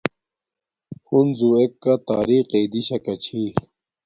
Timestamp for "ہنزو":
1.07-1.49